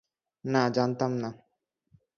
[0.45, 1.29] না, জানতাম না।